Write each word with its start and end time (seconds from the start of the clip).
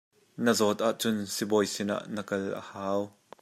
Na 0.43 0.51
zawt 0.59 0.79
ah 0.87 0.97
cun 1.01 1.17
sibawi 1.35 1.67
sin 1.69 1.89
ah 1.95 2.03
na 2.15 2.21
kal 2.29 2.43
a 2.61 2.63
hau. 2.71 3.01